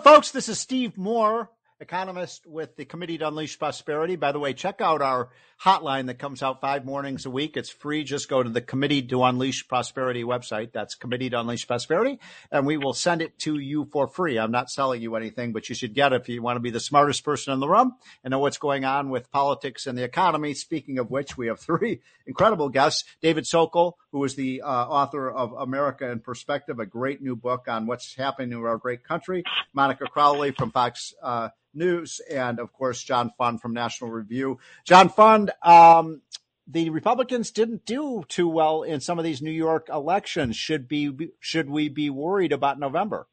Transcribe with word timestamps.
Folks. 0.00 0.30
This 0.30 0.48
is 0.48 0.58
Steve 0.58 0.96
Moore 0.96 1.50
economist 1.80 2.46
with 2.46 2.76
the 2.76 2.84
Committee 2.84 3.18
to 3.18 3.28
Unleash 3.28 3.58
Prosperity. 3.58 4.16
By 4.16 4.32
the 4.32 4.38
way, 4.38 4.52
check 4.52 4.80
out 4.80 5.00
our 5.00 5.30
hotline 5.62 6.06
that 6.06 6.18
comes 6.18 6.42
out 6.42 6.60
five 6.60 6.84
mornings 6.84 7.26
a 7.26 7.30
week. 7.30 7.56
It's 7.56 7.70
free. 7.70 8.04
Just 8.04 8.28
go 8.28 8.42
to 8.42 8.50
the 8.50 8.60
Committee 8.60 9.02
to 9.02 9.22
Unleash 9.22 9.66
Prosperity 9.68 10.24
website. 10.24 10.72
That's 10.72 10.94
Committee 10.94 11.30
to 11.30 11.40
Unleash 11.40 11.66
Prosperity, 11.66 12.18
and 12.50 12.66
we 12.66 12.76
will 12.76 12.92
send 12.92 13.22
it 13.22 13.38
to 13.40 13.58
you 13.58 13.88
for 13.92 14.08
free. 14.08 14.38
I'm 14.38 14.50
not 14.50 14.70
selling 14.70 15.02
you 15.02 15.14
anything, 15.16 15.52
but 15.52 15.68
you 15.68 15.74
should 15.74 15.94
get 15.94 16.12
it 16.12 16.20
if 16.22 16.28
you 16.28 16.42
want 16.42 16.56
to 16.56 16.60
be 16.60 16.70
the 16.70 16.80
smartest 16.80 17.24
person 17.24 17.52
in 17.52 17.60
the 17.60 17.68
room 17.68 17.94
and 18.24 18.32
know 18.32 18.38
what's 18.38 18.58
going 18.58 18.84
on 18.84 19.10
with 19.10 19.30
politics 19.30 19.86
and 19.86 19.96
the 19.96 20.04
economy. 20.04 20.54
Speaking 20.54 20.98
of 20.98 21.10
which, 21.10 21.36
we 21.36 21.46
have 21.48 21.60
three 21.60 22.00
incredible 22.26 22.68
guests. 22.68 23.04
David 23.22 23.46
Sokol, 23.46 23.96
who 24.12 24.24
is 24.24 24.34
the 24.34 24.62
uh, 24.62 24.66
author 24.66 25.30
of 25.30 25.52
America 25.52 26.10
in 26.10 26.20
Perspective, 26.20 26.78
a 26.78 26.86
great 26.86 27.22
new 27.22 27.36
book 27.36 27.66
on 27.68 27.86
what's 27.86 28.14
happening 28.16 28.52
in 28.52 28.64
our 28.64 28.78
great 28.78 29.04
country. 29.04 29.44
Monica 29.72 30.06
Crowley 30.06 30.52
from 30.52 30.70
Fox 30.70 31.14
uh, 31.22 31.48
News, 31.74 32.20
and 32.30 32.58
of 32.58 32.72
course, 32.72 33.02
John 33.02 33.32
Fund 33.38 33.60
from 33.60 33.72
National 33.72 34.10
Review. 34.10 34.58
John 34.84 35.08
Fund, 35.08 35.50
um, 35.62 36.22
the 36.66 36.90
Republicans 36.90 37.50
didn't 37.50 37.84
do 37.84 38.24
too 38.28 38.48
well 38.48 38.82
in 38.82 39.00
some 39.00 39.18
of 39.18 39.24
these 39.24 39.40
New 39.40 39.50
York 39.50 39.88
elections. 39.88 40.56
Should 40.56 40.88
be 40.88 41.30
should 41.40 41.70
we 41.70 41.88
be 41.88 42.10
worried 42.10 42.52
about 42.52 42.78
November? 42.78 43.26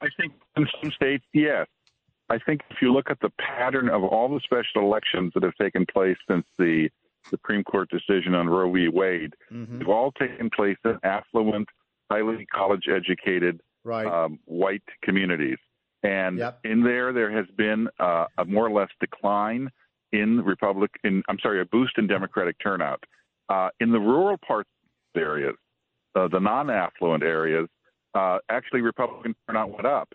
I 0.00 0.08
think 0.16 0.32
in 0.56 0.66
some 0.80 0.90
states, 0.92 1.24
yes. 1.32 1.66
I 2.28 2.38
think 2.38 2.60
if 2.70 2.76
you 2.80 2.92
look 2.92 3.10
at 3.10 3.20
the 3.20 3.30
pattern 3.38 3.88
of 3.88 4.04
all 4.04 4.28
the 4.28 4.40
special 4.40 4.82
elections 4.82 5.32
that 5.34 5.42
have 5.42 5.54
taken 5.60 5.84
place 5.84 6.16
since 6.28 6.46
the 6.58 6.88
Supreme 7.28 7.64
Court 7.64 7.90
decision 7.90 8.34
on 8.34 8.48
Roe 8.48 8.70
v. 8.72 8.88
Wade, 8.88 9.34
mm-hmm. 9.52 9.78
they've 9.78 9.88
all 9.88 10.12
taken 10.12 10.48
place 10.48 10.78
in 10.84 10.98
affluent, 11.02 11.68
highly 12.10 12.46
college 12.46 12.84
educated 12.88 13.60
right. 13.84 14.06
um, 14.06 14.38
white 14.44 14.82
communities. 15.02 15.58
And 16.02 16.38
yep. 16.38 16.60
in 16.64 16.82
there, 16.82 17.12
there 17.12 17.30
has 17.30 17.46
been 17.56 17.88
uh, 17.98 18.26
a 18.38 18.44
more 18.44 18.66
or 18.66 18.70
less 18.70 18.88
decline 19.00 19.70
in 20.12 20.40
Republic. 20.42 20.90
In, 21.04 21.22
I'm 21.28 21.38
sorry, 21.42 21.60
a 21.60 21.64
boost 21.64 21.98
in 21.98 22.06
Democratic 22.06 22.56
turnout. 22.62 23.04
Uh, 23.48 23.68
in 23.80 23.90
the 23.92 23.98
rural 23.98 24.38
parts 24.38 24.70
areas, 25.16 25.56
uh, 26.14 26.28
the 26.28 26.38
non-affluent 26.38 27.22
areas, 27.22 27.68
uh, 28.14 28.38
actually 28.48 28.80
Republican 28.80 29.34
turnout 29.46 29.70
went 29.70 29.86
up. 29.86 30.08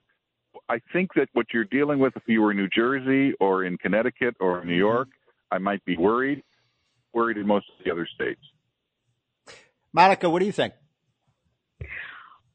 I 0.69 0.79
think 0.93 1.11
that 1.15 1.27
what 1.33 1.47
you're 1.53 1.65
dealing 1.65 1.99
with, 1.99 2.13
if 2.15 2.23
you 2.27 2.41
were 2.41 2.51
in 2.51 2.57
New 2.57 2.69
Jersey 2.69 3.33
or 3.39 3.63
in 3.65 3.77
Connecticut 3.77 4.35
or 4.39 4.63
New. 4.63 4.75
York, 4.75 5.09
I 5.51 5.57
might 5.57 5.83
be 5.85 5.97
worried. 5.97 6.43
Worried 7.13 7.37
in 7.37 7.47
most 7.47 7.67
of 7.77 7.85
the 7.85 7.91
other 7.91 8.07
states. 8.13 8.41
Monica, 9.93 10.29
what 10.29 10.39
do 10.39 10.45
you 10.45 10.51
think? 10.51 10.73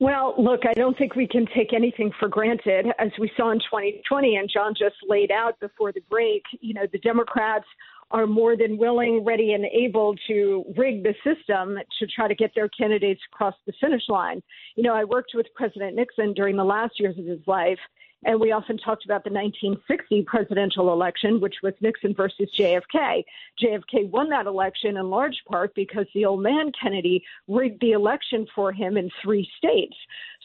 Well, 0.00 0.34
look, 0.38 0.60
I 0.66 0.72
don't 0.72 0.96
think 0.96 1.14
we 1.14 1.28
can 1.28 1.44
take 1.54 1.74
anything 1.74 2.10
for 2.18 2.26
granted. 2.26 2.86
As 2.98 3.10
we 3.18 3.30
saw 3.36 3.50
in 3.52 3.58
2020, 3.58 4.36
and 4.36 4.48
John 4.50 4.72
just 4.72 4.96
laid 5.06 5.30
out 5.30 5.60
before 5.60 5.92
the 5.92 6.00
break, 6.08 6.42
you 6.60 6.72
know, 6.72 6.86
the 6.90 6.98
Democrats 7.00 7.66
are 8.10 8.26
more 8.26 8.56
than 8.56 8.78
willing, 8.78 9.22
ready, 9.26 9.52
and 9.52 9.66
able 9.66 10.16
to 10.26 10.64
rig 10.74 11.02
the 11.02 11.14
system 11.22 11.76
to 11.98 12.06
try 12.06 12.26
to 12.28 12.34
get 12.34 12.50
their 12.54 12.68
candidates 12.70 13.20
across 13.30 13.54
the 13.66 13.74
finish 13.78 14.02
line. 14.08 14.42
You 14.74 14.84
know, 14.84 14.94
I 14.94 15.04
worked 15.04 15.32
with 15.34 15.46
President 15.54 15.94
Nixon 15.96 16.32
during 16.32 16.56
the 16.56 16.64
last 16.64 16.98
years 16.98 17.18
of 17.18 17.26
his 17.26 17.40
life, 17.46 17.78
and 18.24 18.40
we 18.40 18.52
often 18.52 18.76
talked 18.76 19.04
about 19.04 19.24
the 19.24 19.30
1960 19.30 20.22
presidential 20.22 20.92
election, 20.92 21.40
which 21.40 21.56
was 21.62 21.72
Nixon 21.80 22.14
versus 22.14 22.50
JFK. 22.58 23.24
JFK 23.62 24.10
won 24.10 24.28
that 24.30 24.46
election 24.46 24.96
in 24.96 25.08
large 25.08 25.42
part 25.48 25.74
because 25.74 26.06
the 26.14 26.26
old 26.26 26.42
man 26.42 26.70
Kennedy 26.80 27.24
rigged 27.48 27.80
the 27.80 27.92
election 27.92 28.46
for 28.54 28.72
him 28.72 28.96
in 28.96 29.10
three 29.22 29.48
states. 29.56 29.96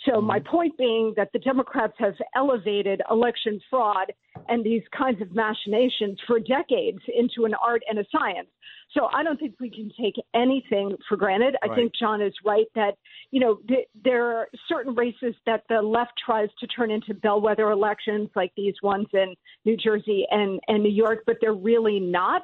So, 0.06 0.22
my 0.22 0.40
mm-hmm. 0.40 0.50
point 0.50 0.78
being 0.78 1.14
that 1.18 1.32
the 1.34 1.40
Democrats 1.40 1.96
have 1.98 2.16
elevated 2.36 3.02
election 3.10 3.60
fraud 3.70 4.14
and 4.48 4.64
these 4.64 4.84
kinds 4.98 5.22
of 5.22 5.34
machinations 5.34 6.20
for 6.28 6.40
decades 6.40 7.00
into 7.16 7.46
an 7.46 7.54
art 7.64 7.82
and 7.90 8.00
a 8.00 8.06
science. 8.12 8.48
So 8.92 9.10
I 9.14 9.24
don't 9.24 9.40
think 9.40 9.56
we 9.60 9.70
can 9.70 9.92
take 10.00 10.16
anything 10.34 10.96
for 11.10 11.18
granted. 11.18 11.56
Right. 11.62 11.72
I 11.72 11.76
think 11.76 11.94
John 12.00 12.22
is 12.22 12.34
right 12.46 12.68
that, 12.76 12.96
you 13.32 13.40
know, 13.40 13.60
th- 13.68 13.88
there 14.04 14.38
are 14.38 14.48
certain 14.70 14.96
races 14.96 15.36
that 15.46 15.64
the 15.70 15.82
left 15.82 16.14
tries 16.24 16.50
to 16.60 16.68
turn 16.68 16.92
into 16.92 17.14
bellwether 17.14 17.72
elections 17.72 18.30
like 18.36 18.52
these 18.56 18.76
ones 18.84 19.08
in 19.14 19.36
New 19.66 19.76
Jersey 19.76 20.26
and, 20.30 20.60
and 20.68 20.84
New 20.84 20.92
York, 20.92 21.24
but 21.26 21.38
they're 21.42 21.54
really 21.54 22.00
not. 22.00 22.44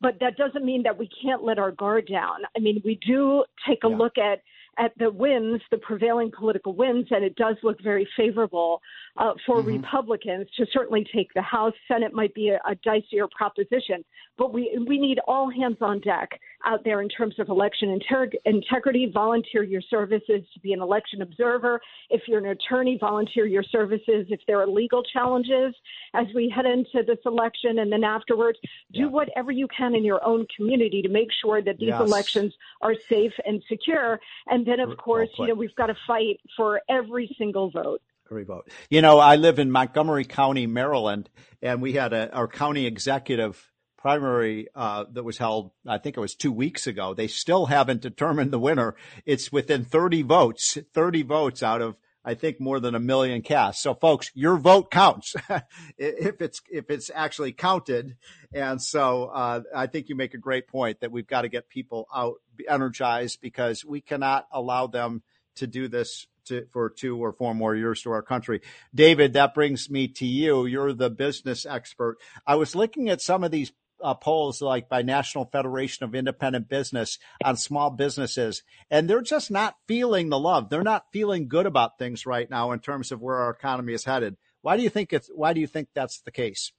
But 0.00 0.14
that 0.20 0.38
doesn't 0.38 0.64
mean 0.64 0.82
that 0.84 0.96
we 0.96 1.10
can't 1.22 1.42
let 1.42 1.58
our 1.58 1.72
guard 1.72 2.08
down. 2.10 2.38
I 2.56 2.60
mean, 2.60 2.80
we 2.84 2.98
do 3.06 3.44
take 3.68 3.84
a 3.84 3.90
yeah. 3.90 3.96
look 3.96 4.16
at 4.16 4.40
at 4.80 4.92
the 4.98 5.10
wins, 5.10 5.60
the 5.70 5.76
prevailing 5.78 6.32
political 6.36 6.74
wins, 6.74 7.06
and 7.10 7.22
it 7.22 7.36
does 7.36 7.56
look 7.62 7.80
very 7.82 8.08
favorable 8.16 8.80
uh, 9.18 9.32
for 9.44 9.58
mm-hmm. 9.58 9.76
Republicans 9.76 10.46
to 10.56 10.64
certainly 10.72 11.06
take 11.14 11.28
the 11.34 11.42
House. 11.42 11.74
Senate 11.86 12.14
might 12.14 12.34
be 12.34 12.48
a, 12.48 12.56
a 12.66 12.74
dicier 12.76 13.30
proposition, 13.30 14.02
but 14.38 14.54
we 14.54 14.82
we 14.88 14.98
need 14.98 15.18
all 15.28 15.50
hands 15.50 15.76
on 15.82 16.00
deck 16.00 16.30
out 16.64 16.82
there 16.84 17.02
in 17.02 17.08
terms 17.08 17.34
of 17.38 17.48
election 17.48 18.00
integrity. 18.44 19.10
Volunteer 19.12 19.62
your 19.62 19.82
services 19.82 20.42
to 20.54 20.60
be 20.60 20.72
an 20.72 20.80
election 20.80 21.20
observer. 21.22 21.80
If 22.08 22.22
you're 22.26 22.38
an 22.38 22.46
attorney, 22.46 22.96
volunteer 22.98 23.46
your 23.46 23.62
services. 23.62 24.26
If 24.30 24.40
there 24.46 24.60
are 24.60 24.66
legal 24.66 25.02
challenges 25.02 25.74
as 26.14 26.26
we 26.34 26.48
head 26.48 26.66
into 26.66 27.02
this 27.06 27.18
election 27.26 27.80
and 27.80 27.92
then 27.92 28.04
afterwards, 28.04 28.58
do 28.92 29.00
yeah. 29.00 29.06
whatever 29.06 29.52
you 29.52 29.68
can 29.68 29.94
in 29.94 30.04
your 30.04 30.24
own 30.24 30.46
community 30.56 31.02
to 31.02 31.08
make 31.08 31.28
sure 31.42 31.60
that 31.62 31.78
these 31.78 31.88
yes. 31.88 32.00
elections 32.00 32.54
are 32.80 32.94
safe 33.08 33.32
and 33.44 33.62
secure. 33.68 34.20
And 34.46 34.66
then, 34.70 34.80
of 34.80 34.96
course, 34.96 35.28
you 35.38 35.48
know, 35.48 35.54
we've 35.54 35.74
got 35.74 35.86
to 35.86 35.96
fight 36.06 36.40
for 36.56 36.80
every 36.88 37.34
single 37.38 37.70
vote. 37.70 38.02
Every 38.30 38.44
vote. 38.44 38.70
You 38.88 39.02
know, 39.02 39.18
I 39.18 39.36
live 39.36 39.58
in 39.58 39.70
Montgomery 39.70 40.24
County, 40.24 40.66
Maryland, 40.66 41.28
and 41.62 41.82
we 41.82 41.92
had 41.94 42.12
a, 42.12 42.32
our 42.32 42.46
county 42.46 42.86
executive 42.86 43.70
primary 43.98 44.68
uh, 44.74 45.04
that 45.12 45.24
was 45.24 45.38
held, 45.38 45.72
I 45.86 45.98
think 45.98 46.16
it 46.16 46.20
was 46.20 46.34
two 46.34 46.52
weeks 46.52 46.86
ago. 46.86 47.12
They 47.12 47.26
still 47.26 47.66
haven't 47.66 48.00
determined 48.00 48.50
the 48.50 48.58
winner. 48.58 48.94
It's 49.26 49.52
within 49.52 49.84
30 49.84 50.22
votes, 50.22 50.78
30 50.94 51.22
votes 51.22 51.62
out 51.62 51.82
of 51.82 51.96
I 52.24 52.34
think 52.34 52.60
more 52.60 52.80
than 52.80 52.94
a 52.94 53.00
million 53.00 53.42
cast. 53.42 53.82
So 53.82 53.94
folks, 53.94 54.30
your 54.34 54.56
vote 54.56 54.90
counts 54.90 55.34
if 55.98 56.40
it's 56.42 56.60
if 56.70 56.90
it's 56.90 57.10
actually 57.14 57.52
counted. 57.52 58.16
And 58.52 58.80
so 58.80 59.24
uh, 59.26 59.62
I 59.74 59.86
think 59.86 60.08
you 60.08 60.16
make 60.16 60.34
a 60.34 60.38
great 60.38 60.68
point 60.68 61.00
that 61.00 61.12
we've 61.12 61.26
got 61.26 61.42
to 61.42 61.48
get 61.48 61.68
people 61.68 62.06
out 62.14 62.36
energized 62.68 63.40
because 63.40 63.84
we 63.84 64.00
cannot 64.00 64.46
allow 64.52 64.86
them 64.86 65.22
to 65.56 65.66
do 65.66 65.88
this 65.88 66.26
to, 66.46 66.66
for 66.72 66.90
two 66.90 67.22
or 67.22 67.32
four 67.32 67.54
more 67.54 67.74
years 67.74 68.02
to 68.02 68.10
our 68.10 68.22
country. 68.22 68.60
David, 68.94 69.32
that 69.34 69.54
brings 69.54 69.88
me 69.90 70.08
to 70.08 70.26
you. 70.26 70.66
You're 70.66 70.92
the 70.92 71.10
business 71.10 71.64
expert. 71.64 72.18
I 72.46 72.56
was 72.56 72.74
looking 72.74 73.08
at 73.08 73.22
some 73.22 73.44
of 73.44 73.50
these 73.50 73.72
uh, 74.02 74.14
polls 74.14 74.60
like 74.62 74.88
by 74.88 75.02
National 75.02 75.44
Federation 75.44 76.04
of 76.04 76.14
Independent 76.14 76.68
Business 76.68 77.18
on 77.44 77.56
small 77.56 77.90
businesses, 77.90 78.62
and 78.90 79.08
they're 79.08 79.22
just 79.22 79.50
not 79.50 79.76
feeling 79.86 80.28
the 80.28 80.38
love. 80.38 80.70
They're 80.70 80.82
not 80.82 81.06
feeling 81.12 81.48
good 81.48 81.66
about 81.66 81.98
things 81.98 82.26
right 82.26 82.48
now 82.48 82.72
in 82.72 82.80
terms 82.80 83.12
of 83.12 83.20
where 83.20 83.36
our 83.36 83.50
economy 83.50 83.92
is 83.92 84.04
headed. 84.04 84.36
Why 84.62 84.76
do 84.76 84.82
you 84.82 84.90
think 84.90 85.12
it's? 85.12 85.30
Why 85.34 85.52
do 85.52 85.60
you 85.60 85.66
think 85.66 85.88
that's 85.94 86.20
the 86.20 86.30
case? 86.30 86.72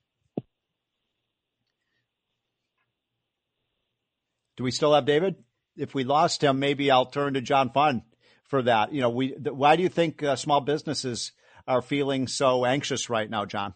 Do 4.57 4.63
we 4.63 4.71
still 4.71 4.93
have 4.93 5.05
David? 5.05 5.35
If 5.77 5.95
we 5.95 6.03
lost 6.03 6.43
him, 6.43 6.59
maybe 6.59 6.91
I'll 6.91 7.05
turn 7.05 7.33
to 7.33 7.41
John 7.41 7.71
Fund 7.71 8.01
for 8.43 8.61
that. 8.63 8.93
You 8.93 9.01
know, 9.01 9.09
we. 9.09 9.29
Why 9.29 9.75
do 9.75 9.83
you 9.83 9.89
think 9.89 10.21
uh, 10.21 10.35
small 10.35 10.61
businesses 10.61 11.31
are 11.67 11.81
feeling 11.81 12.27
so 12.27 12.65
anxious 12.65 13.09
right 13.09 13.29
now, 13.29 13.45
John? 13.45 13.73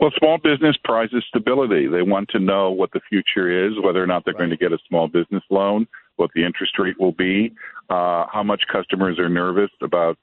Well, 0.00 0.12
small 0.16 0.38
business 0.38 0.76
prizes 0.84 1.24
stability. 1.28 1.88
They 1.88 2.02
want 2.02 2.28
to 2.30 2.38
know 2.38 2.70
what 2.70 2.92
the 2.92 3.00
future 3.08 3.66
is, 3.66 3.72
whether 3.82 4.02
or 4.02 4.06
not 4.06 4.24
they're 4.24 4.34
right. 4.34 4.38
going 4.38 4.50
to 4.50 4.56
get 4.56 4.72
a 4.72 4.78
small 4.88 5.08
business 5.08 5.42
loan, 5.50 5.88
what 6.16 6.30
the 6.34 6.44
interest 6.44 6.78
rate 6.78 6.98
will 7.00 7.12
be, 7.12 7.52
uh, 7.90 8.26
how 8.32 8.42
much 8.44 8.62
customers 8.72 9.18
are 9.18 9.28
nervous 9.28 9.70
about 9.82 10.16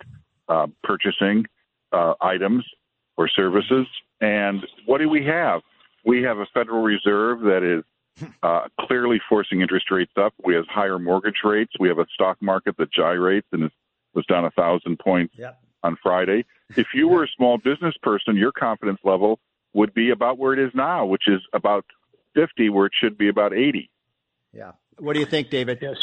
uh, 0.48 0.68
purchasing 0.84 1.46
uh, 1.92 2.14
items 2.22 2.64
or 3.18 3.28
services. 3.28 3.86
And 4.22 4.66
what 4.86 5.00
do 5.00 5.10
we 5.10 5.26
have? 5.26 5.62
We 6.06 6.22
have 6.24 6.38
a 6.38 6.46
Federal 6.54 6.82
Reserve 6.82 7.42
that 7.42 7.64
is 7.64 7.84
uh, 8.44 8.68
clearly 8.80 9.20
forcing 9.28 9.60
interest 9.60 9.92
rates 9.92 10.14
up. 10.16 10.34
We 10.44 10.56
have 10.56 10.66
higher 10.70 11.00
mortgage 11.00 11.42
rates. 11.44 11.74
We 11.80 11.90
have 11.90 12.00
a 12.00 12.06
stock 12.14 12.38
market 12.42 12.78
that 12.78 12.94
gyrates 12.94 13.48
and 13.52 13.70
was 14.14 14.26
down 14.28 14.46
a 14.46 14.52
thousand 14.52 15.00
points 15.00 15.34
yep. 15.38 15.60
on 15.84 15.98
Friday. 16.02 16.46
If 16.78 16.88
you 16.94 17.10
were 17.10 17.26
a 17.26 17.28
small 17.36 17.58
business 17.58 17.96
person, 18.02 18.38
your 18.38 18.54
confidence 18.54 19.00
level 19.04 19.40
would 19.76 19.94
be 19.94 20.10
about 20.10 20.40
where 20.40 20.54
it 20.54 20.60
is 20.60 20.72
now, 20.74 21.06
which 21.06 21.28
is 21.28 21.42
about 21.54 21.86
50, 22.34 22.70
where 22.70 22.88
it 22.88 22.94
should 23.00 23.18
be 23.18 23.30
about 23.30 23.54
80. 23.54 23.92
Yeah. 24.54 24.72
What 24.98 25.14
do 25.14 25.20
you 25.20 25.26
think, 25.26 25.50
David? 25.50 25.80
Yes. 25.82 25.98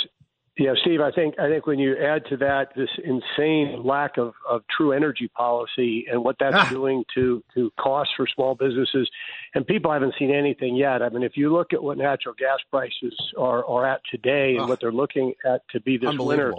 Yeah, 0.58 0.74
Steve, 0.82 1.00
I 1.00 1.10
think 1.10 1.38
I 1.38 1.48
think 1.48 1.66
when 1.66 1.78
you 1.78 1.96
add 1.96 2.26
to 2.26 2.36
that 2.36 2.74
this 2.76 2.90
insane 3.02 3.82
lack 3.82 4.18
of, 4.18 4.34
of 4.46 4.60
true 4.76 4.92
energy 4.92 5.26
policy 5.34 6.04
and 6.12 6.22
what 6.22 6.36
that's 6.38 6.54
ah. 6.54 6.68
doing 6.68 7.04
to, 7.14 7.42
to 7.54 7.72
costs 7.80 8.12
for 8.14 8.26
small 8.26 8.54
businesses, 8.54 9.08
and 9.54 9.66
people 9.66 9.90
haven't 9.90 10.14
seen 10.18 10.30
anything 10.30 10.76
yet. 10.76 11.00
I 11.00 11.08
mean, 11.08 11.22
if 11.22 11.38
you 11.38 11.50
look 11.50 11.72
at 11.72 11.82
what 11.82 11.96
natural 11.96 12.34
gas 12.38 12.58
prices 12.70 13.14
are, 13.38 13.64
are 13.64 13.86
at 13.86 14.02
today 14.10 14.50
and 14.50 14.60
ah. 14.60 14.66
what 14.66 14.80
they're 14.80 14.92
looking 14.92 15.32
at 15.46 15.62
to 15.70 15.80
be 15.80 15.96
this 15.96 16.18
winter, 16.18 16.52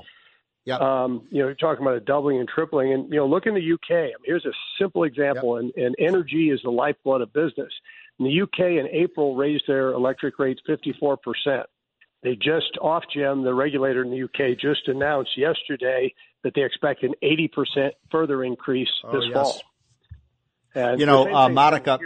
Yep. 0.65 0.80
Um, 0.80 1.27
you 1.30 1.39
know, 1.39 1.48
you're 1.48 1.56
talking 1.56 1.81
about 1.81 1.98
a 1.98 2.00
doubling 2.00 2.39
and 2.39 2.48
tripling, 2.48 2.94
and 2.94 3.10
you 3.12 3.18
know, 3.18 3.27
look 3.27 3.45
in 3.45 3.54
the 3.54 3.74
UK. 3.74 3.92
I 3.92 4.04
mean, 4.04 4.13
here's 4.25 4.45
a 4.45 4.54
simple 4.80 5.04
example, 5.04 5.62
yep. 5.62 5.74
and, 5.75 5.86
and 5.86 5.95
energy 6.00 6.50
is 6.51 6.62
the 6.63 6.71
lifeblood 6.71 7.21
of 7.21 7.33
business. 7.33 7.71
In 8.19 8.25
the 8.25 8.42
UK, 8.42 8.60
in 8.60 8.88
April, 8.92 9.36
raised 9.36 9.65
their 9.68 9.92
electric 9.92 10.39
rates 10.39 10.62
54 10.65 11.18
percent. 11.18 11.65
They 12.21 12.36
just 12.36 12.77
Ofgem, 12.81 13.44
the 13.44 13.54
regulator 13.54 14.04
in 14.04 14.12
the 14.12 14.24
UK, 14.24 14.57
just 14.57 14.88
announced 14.88 15.31
yesterday 15.38 16.13
that 16.44 16.54
they 16.56 16.63
expect 16.63 17.04
an 17.04 17.13
80 17.21 17.48
percent 17.50 17.94
further 18.10 18.44
increase 18.44 18.88
oh, 19.04 19.12
this 19.12 19.25
yes. 19.27 19.33
fall. 19.33 19.62
And 20.75 21.00
you 21.00 21.06
know, 21.06 21.33
uh, 21.33 21.50
Monica. 21.50 22.00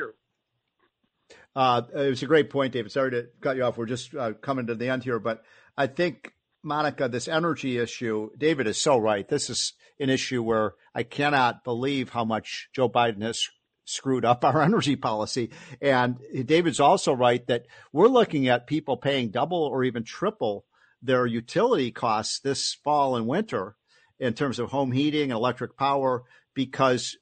Uh, 1.56 1.82
it 1.96 2.10
was 2.10 2.22
a 2.22 2.28
great 2.28 2.50
point, 2.52 2.74
David. 2.74 2.92
Sorry 2.92 3.12
to 3.12 3.28
cut 3.42 3.56
you 3.56 3.64
off. 3.64 3.78
We're 3.78 3.88
just 3.88 4.14
uh, 4.16 4.34
coming 4.34 4.68
to 4.68 4.76
the 4.76 4.90
end 4.90 5.04
here, 5.04 5.20
but 5.20 5.44
I 5.76 5.88
think 5.88 6.34
Monica, 6.68 7.08
this 7.08 7.28
energy 7.28 7.78
issue, 7.78 8.30
David 8.38 8.68
is 8.68 8.78
so 8.78 8.98
right. 8.98 9.28
This 9.28 9.50
is 9.50 9.74
an 10.00 10.10
issue 10.10 10.44
where 10.44 10.74
I 10.94 11.04
cannot 11.04 11.64
believe 11.64 12.10
how 12.10 12.26
much 12.26 12.70
Joe 12.74 12.90
Biden 12.90 13.22
has 13.24 13.48
screwed 13.86 14.26
up 14.26 14.44
our 14.44 14.62
energy 14.64 14.96
policy. 14.96 15.52
And 15.82 16.18
David's 16.46 16.80
also 16.80 17.14
right 17.14 17.46
that 17.48 17.66
we're 17.92 18.08
looking 18.08 18.48
at 18.48 18.68
people 18.68 18.98
paying 18.98 19.30
double 19.30 19.64
or 19.64 19.84
even 19.84 20.04
triple 20.04 20.66
their 21.02 21.26
utility 21.26 21.92
costs 21.92 22.40
this 22.40 22.74
fall 22.84 23.16
and 23.16 23.28
winter 23.28 23.76
in 24.20 24.34
terms 24.34 24.60
of 24.60 24.70
home 24.70 24.92
heating 24.92 25.32
and 25.32 25.38
electric 25.38 25.78
power 25.78 26.24
because 26.54 27.16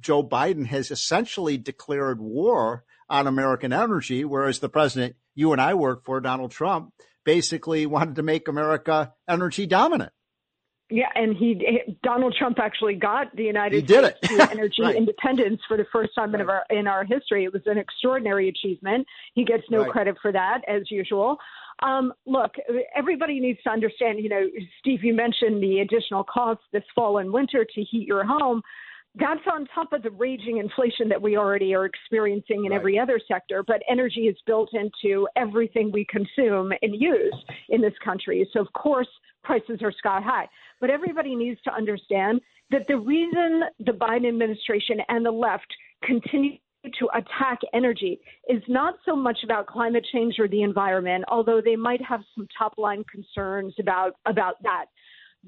Joe 0.00 0.22
Biden 0.22 0.66
has 0.66 0.90
essentially 0.90 1.58
declared 1.58 2.20
war 2.20 2.84
on 3.08 3.26
American 3.26 3.72
energy, 3.72 4.24
whereas 4.24 4.60
the 4.60 4.68
president 4.68 5.16
you 5.34 5.52
and 5.52 5.60
I 5.60 5.74
work 5.74 6.04
for, 6.04 6.20
Donald 6.20 6.50
Trump, 6.50 6.92
basically 7.26 7.84
wanted 7.84 8.16
to 8.16 8.22
make 8.22 8.48
America 8.48 9.12
energy 9.28 9.66
dominant. 9.66 10.12
Yeah, 10.88 11.08
and 11.16 11.36
he 11.36 11.60
Donald 12.04 12.36
Trump 12.38 12.60
actually 12.60 12.94
got 12.94 13.34
the 13.34 13.42
United 13.42 13.88
States 13.88 14.20
to 14.22 14.50
energy 14.52 14.82
right. 14.82 14.94
independence 14.94 15.60
for 15.66 15.76
the 15.76 15.84
first 15.92 16.14
time 16.14 16.32
right. 16.32 16.40
in 16.40 16.48
our 16.48 16.64
in 16.70 16.86
our 16.86 17.04
history. 17.04 17.42
It 17.42 17.52
was 17.52 17.62
an 17.66 17.76
extraordinary 17.76 18.48
achievement. 18.48 19.04
He 19.34 19.44
gets 19.44 19.64
no 19.68 19.82
right. 19.82 19.90
credit 19.90 20.16
for 20.22 20.30
that, 20.30 20.60
as 20.68 20.88
usual. 20.88 21.38
Um, 21.82 22.14
look, 22.24 22.52
everybody 22.94 23.40
needs 23.40 23.58
to 23.64 23.70
understand. 23.70 24.20
You 24.20 24.28
know, 24.28 24.46
Steve, 24.78 25.02
you 25.02 25.12
mentioned 25.12 25.60
the 25.60 25.80
additional 25.80 26.22
costs 26.22 26.62
this 26.72 26.84
fall 26.94 27.18
and 27.18 27.32
winter 27.32 27.64
to 27.64 27.82
heat 27.82 28.06
your 28.06 28.24
home 28.24 28.62
that's 29.18 29.40
on 29.50 29.66
top 29.74 29.92
of 29.92 30.02
the 30.02 30.10
raging 30.10 30.58
inflation 30.58 31.08
that 31.08 31.20
we 31.20 31.36
already 31.36 31.74
are 31.74 31.86
experiencing 31.86 32.66
in 32.66 32.70
right. 32.70 32.76
every 32.78 32.98
other 32.98 33.20
sector. 33.26 33.62
But 33.66 33.82
energy 33.88 34.22
is 34.22 34.36
built 34.46 34.70
into 34.74 35.26
everything 35.36 35.90
we 35.90 36.06
consume 36.06 36.72
and 36.82 37.00
use 37.00 37.34
in 37.70 37.80
this 37.80 37.94
country. 38.04 38.48
So, 38.52 38.60
of 38.60 38.72
course, 38.74 39.08
prices 39.42 39.80
are 39.82 39.92
sky 39.92 40.20
high. 40.20 40.48
But 40.80 40.90
everybody 40.90 41.34
needs 41.34 41.60
to 41.62 41.72
understand 41.72 42.40
that 42.70 42.86
the 42.88 42.98
reason 42.98 43.62
the 43.78 43.92
Biden 43.92 44.28
administration 44.28 44.98
and 45.08 45.24
the 45.24 45.30
left 45.30 45.72
continue 46.02 46.58
to 46.98 47.08
attack 47.14 47.58
energy 47.72 48.20
is 48.48 48.62
not 48.68 48.94
so 49.04 49.16
much 49.16 49.38
about 49.42 49.66
climate 49.66 50.06
change 50.12 50.38
or 50.38 50.46
the 50.46 50.62
environment, 50.62 51.24
although 51.28 51.60
they 51.60 51.74
might 51.74 52.02
have 52.04 52.20
some 52.34 52.46
top 52.56 52.74
line 52.76 53.04
concerns 53.10 53.74
about, 53.80 54.14
about 54.26 54.62
that 54.62 54.86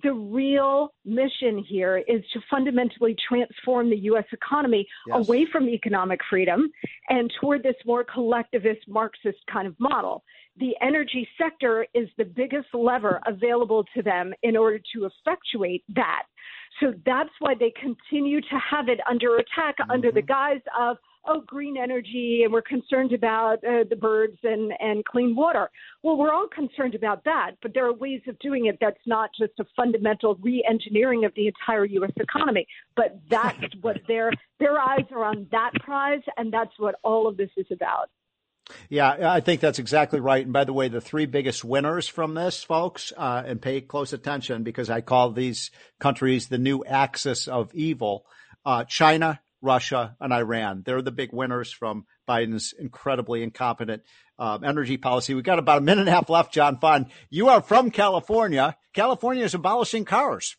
the 0.03 0.13
real 0.13 0.93
mission 1.05 1.65
here 1.67 1.99
is 1.99 2.23
to 2.33 2.41
fundamentally 2.51 3.17
transform 3.29 3.91
the 3.91 3.97
U.S. 3.99 4.25
economy 4.33 4.87
yes. 5.07 5.27
away 5.27 5.47
from 5.51 5.69
economic 5.69 6.21
freedom 6.29 6.71
and 7.09 7.33
toward 7.41 7.63
this 7.63 7.77
more 7.85 8.05
collectivist 8.05 8.81
Marxist 8.89 9.39
kind 9.51 9.67
of 9.67 9.75
model. 9.79 10.23
The 10.59 10.75
energy 10.83 11.29
sector 11.41 11.87
is 11.95 12.09
the 12.19 12.25
biggest 12.25 12.69
lever 12.75 13.21
available 13.27 13.85
to 13.95 14.03
them 14.03 14.33
in 14.43 14.57
order 14.57 14.81
to 14.95 15.07
effectuate 15.07 15.85
that. 15.95 16.25
So 16.81 16.95
that's 17.07 17.31
why 17.39 17.55
they 17.59 17.73
continue 17.81 18.41
to 18.41 18.59
have 18.71 18.89
it 18.89 19.01
under 19.09 19.37
attack 19.37 19.79
mm-hmm. 19.79 19.91
under 19.91 20.13
the 20.13 20.23
guise 20.23 20.61
of 20.79 20.97
oh, 21.29 21.43
green 21.47 21.77
energy, 21.77 22.43
and 22.45 22.53
we're 22.53 22.63
concerned 22.63 23.13
about 23.13 23.63
uh, 23.65 23.85
the 23.89 23.97
birds 23.97 24.39
and, 24.43 24.73
and 24.81 25.05
clean 25.05 25.37
water. 25.37 25.71
Well, 26.03 26.17
we're 26.17 26.33
all 26.33 26.49
concerned 26.49 26.95
about 26.95 27.25
that, 27.25 27.53
but 27.63 27.75
there 27.75 27.87
are 27.87 27.93
ways 27.93 28.23
of 28.27 28.39
doing 28.39 28.67
it 28.67 28.79
that's 28.81 29.07
not 29.07 29.31
just 29.39 29.53
a 29.61 29.65
fundamental 29.77 30.37
re-engineering 30.37 31.25
of 31.25 31.33
the 31.35 31.47
entire 31.47 31.85
U.S. 31.85 32.13
economy. 32.17 32.67
But 32.97 33.19
that's 33.31 33.59
what 33.81 33.99
their 34.09 34.33
their 34.59 34.79
eyes 34.81 35.05
are 35.13 35.25
on 35.25 35.47
that 35.53 35.73
prize, 35.81 36.23
and 36.37 36.53
that's 36.53 36.73
what 36.79 36.97
all 37.05 37.29
of 37.29 37.37
this 37.37 37.51
is 37.57 37.67
about. 37.71 38.11
Yeah, 38.89 39.33
I 39.33 39.41
think 39.41 39.61
that's 39.61 39.79
exactly 39.79 40.21
right. 40.21 40.45
And 40.45 40.53
by 40.53 40.65
the 40.65 40.73
way, 40.73 40.89
the 40.89 41.01
three 41.01 41.27
biggest 41.27 41.65
winners 41.65 42.07
from 42.09 42.35
this, 42.35 42.63
folks, 42.63 43.13
uh, 43.17 43.43
and 43.47 43.63
pay 43.63 43.81
close 43.81 44.13
attention 44.13 44.63
because 44.63 44.91
I 44.91 45.01
call 45.01 45.31
these 45.31 45.71
countries 45.99 46.49
the 46.49 46.59
new 46.59 46.85
axis 46.85 47.49
of 47.49 47.75
evil. 47.75 48.27
Uh, 48.65 48.85
China, 48.85 49.41
Russia, 49.61 50.17
and 50.21 50.33
Iran. 50.33 50.83
They're 50.85 51.03
the 51.03 51.13
big 51.13 51.33
winners 51.33 51.73
from 51.73 52.07
Biden's 52.29 52.75
incredibly 52.79 53.43
incompetent 53.43 54.03
uh, 54.39 54.59
energy 54.65 54.97
policy. 54.97 55.35
We've 55.35 55.45
got 55.45 55.59
about 55.59 55.79
a 55.79 55.83
minute 55.83 56.01
and 56.03 56.09
a 56.09 56.13
half 56.13 56.31
left, 56.31 56.53
John 56.53 56.79
Fund. 56.79 57.07
You 57.31 57.49
are 57.49 57.61
from 57.61 57.91
California. 57.91 58.77
California 58.95 59.45
is 59.45 59.55
abolishing 59.55 60.05
cars. 60.05 60.57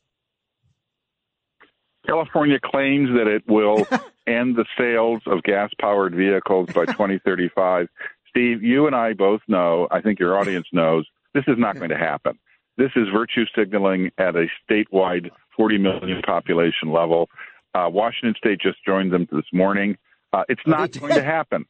California 2.05 2.59
claims 2.63 3.09
that 3.09 3.27
it 3.27 3.43
will 3.47 3.87
end 4.27 4.55
the 4.55 4.65
sales 4.77 5.21
of 5.25 5.43
gas 5.43 5.69
powered 5.79 6.15
vehicles 6.15 6.67
by 6.73 6.85
2035. 6.87 7.87
Steve, 8.29 8.63
you 8.63 8.87
and 8.87 8.95
I 8.95 9.13
both 9.13 9.41
know, 9.47 9.87
I 9.91 10.01
think 10.01 10.19
your 10.19 10.37
audience 10.37 10.67
knows, 10.71 11.07
this 11.33 11.43
is 11.47 11.55
not 11.57 11.77
going 11.77 11.89
to 11.89 11.97
happen. 11.97 12.37
This 12.77 12.91
is 12.95 13.07
virtue 13.13 13.45
signaling 13.55 14.11
at 14.17 14.35
a 14.35 14.47
statewide 14.69 15.29
40 15.55 15.77
million 15.79 16.21
population 16.21 16.91
level. 16.93 17.29
Uh, 17.73 17.89
Washington 17.91 18.35
State 18.37 18.59
just 18.59 18.77
joined 18.85 19.11
them 19.11 19.27
this 19.31 19.45
morning. 19.53 19.97
Uh, 20.33 20.43
it's 20.49 20.61
oh, 20.65 20.71
not 20.71 20.99
going 20.99 21.13
to 21.13 21.23
happen. 21.23 21.65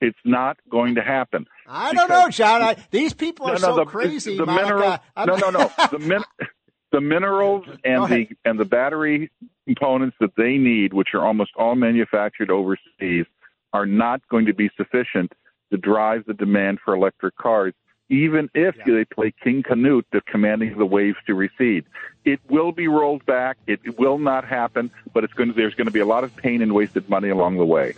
It's 0.00 0.18
not 0.24 0.58
going 0.70 0.96
to 0.96 1.02
happen. 1.02 1.46
I 1.66 1.94
don't 1.94 2.08
know, 2.08 2.28
John. 2.28 2.62
I, 2.62 2.76
these 2.90 3.14
people 3.14 3.46
are 3.46 3.54
no, 3.54 3.60
no, 3.60 3.66
so 3.68 3.76
the, 3.76 3.84
crazy. 3.86 4.36
The 4.36 4.46
minerals, 4.46 4.98
no, 5.16 5.36
no, 5.36 5.50
no. 5.50 5.70
The, 5.90 5.98
min, 5.98 6.22
the 6.92 7.00
minerals 7.00 7.64
and 7.84 8.04
the 8.06 8.26
and 8.44 8.60
the 8.60 8.64
battery 8.64 9.30
components 9.66 10.16
that 10.20 10.36
they 10.36 10.58
need, 10.58 10.92
which 10.92 11.08
are 11.14 11.24
almost 11.24 11.52
all 11.56 11.74
manufactured 11.74 12.50
overseas, 12.50 13.24
are 13.72 13.86
not 13.86 14.20
going 14.28 14.46
to 14.46 14.54
be 14.54 14.70
sufficient 14.76 15.32
to 15.72 15.78
drive 15.78 16.24
the 16.26 16.34
demand 16.34 16.78
for 16.84 16.94
electric 16.94 17.36
cars 17.36 17.74
even 18.08 18.48
if 18.54 18.76
yeah. 18.76 18.84
they 18.86 19.04
play 19.04 19.32
King 19.42 19.62
Canute, 19.62 20.06
they're 20.12 20.20
commanding 20.20 20.76
the 20.78 20.86
waves 20.86 21.18
to 21.26 21.34
recede. 21.34 21.84
It 22.24 22.40
will 22.48 22.72
be 22.72 22.88
rolled 22.88 23.24
back. 23.26 23.56
It 23.66 23.98
will 23.98 24.18
not 24.18 24.44
happen, 24.44 24.90
but 25.12 25.24
it's 25.24 25.32
going 25.32 25.50
to, 25.50 25.54
there's 25.54 25.74
going 25.74 25.86
to 25.86 25.92
be 25.92 26.00
a 26.00 26.06
lot 26.06 26.24
of 26.24 26.34
pain 26.36 26.62
and 26.62 26.72
wasted 26.72 27.08
money 27.08 27.28
along 27.28 27.56
the 27.56 27.64
way. 27.64 27.94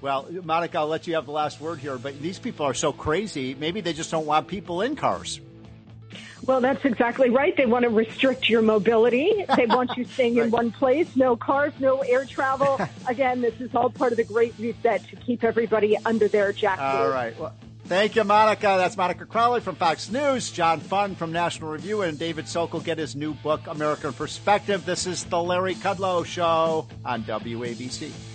Well, 0.00 0.28
Monica, 0.42 0.78
I'll 0.78 0.86
let 0.86 1.06
you 1.06 1.14
have 1.14 1.24
the 1.24 1.32
last 1.32 1.60
word 1.60 1.78
here, 1.78 1.96
but 1.96 2.20
these 2.20 2.38
people 2.38 2.66
are 2.66 2.74
so 2.74 2.92
crazy. 2.92 3.54
Maybe 3.54 3.80
they 3.80 3.94
just 3.94 4.10
don't 4.10 4.26
want 4.26 4.48
people 4.48 4.82
in 4.82 4.96
cars. 4.96 5.40
Well, 6.46 6.60
that's 6.60 6.84
exactly 6.84 7.30
right. 7.30 7.56
They 7.56 7.64
want 7.64 7.84
to 7.84 7.88
restrict 7.88 8.50
your 8.50 8.60
mobility. 8.60 9.46
They 9.56 9.64
want 9.66 9.96
you 9.96 10.04
staying 10.12 10.36
right. 10.36 10.44
in 10.44 10.50
one 10.50 10.72
place, 10.72 11.16
no 11.16 11.36
cars, 11.36 11.72
no 11.80 12.00
air 12.00 12.26
travel. 12.26 12.78
Again, 13.08 13.40
this 13.40 13.58
is 13.60 13.74
all 13.74 13.88
part 13.88 14.12
of 14.12 14.18
the 14.18 14.24
great 14.24 14.54
reset 14.58 15.08
to 15.08 15.16
keep 15.16 15.42
everybody 15.42 15.96
under 16.04 16.28
their 16.28 16.52
jacket. 16.52 16.82
All 16.82 17.08
right. 17.08 17.38
Well, 17.38 17.54
Thank 17.86 18.16
you, 18.16 18.24
Monica. 18.24 18.76
That's 18.78 18.96
Monica 18.96 19.26
Crowley 19.26 19.60
from 19.60 19.76
Fox 19.76 20.10
News, 20.10 20.50
John 20.50 20.80
Fund 20.80 21.18
from 21.18 21.32
National 21.32 21.70
Review, 21.70 22.00
and 22.00 22.18
David 22.18 22.48
Sokol 22.48 22.80
get 22.80 22.96
his 22.96 23.14
new 23.14 23.34
book, 23.34 23.60
American 23.66 24.14
Perspective. 24.14 24.86
This 24.86 25.06
is 25.06 25.24
the 25.24 25.40
Larry 25.40 25.74
Kudlow 25.74 26.24
Show 26.24 26.86
on 27.04 27.24
WABC. 27.24 28.33